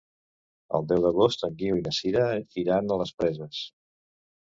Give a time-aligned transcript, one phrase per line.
[0.77, 2.25] El deu d'agost en Guiu i na Sira
[2.65, 3.65] iran a les Preses.